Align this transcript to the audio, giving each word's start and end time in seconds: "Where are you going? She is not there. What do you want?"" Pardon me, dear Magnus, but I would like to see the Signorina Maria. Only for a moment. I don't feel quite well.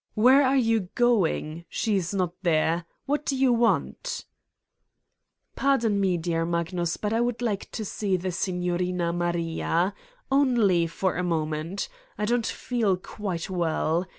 "Where 0.14 0.40
are 0.42 0.56
you 0.56 0.88
going? 0.94 1.66
She 1.68 1.96
is 1.96 2.14
not 2.14 2.32
there. 2.40 2.86
What 3.04 3.26
do 3.26 3.36
you 3.36 3.52
want?"" 3.52 4.24
Pardon 5.54 6.00
me, 6.00 6.16
dear 6.16 6.46
Magnus, 6.46 6.96
but 6.96 7.12
I 7.12 7.20
would 7.20 7.42
like 7.42 7.70
to 7.72 7.84
see 7.84 8.16
the 8.16 8.32
Signorina 8.32 9.12
Maria. 9.12 9.92
Only 10.32 10.86
for 10.86 11.16
a 11.16 11.22
moment. 11.22 11.90
I 12.16 12.24
don't 12.24 12.46
feel 12.46 12.96
quite 12.96 13.50
well. 13.50 14.06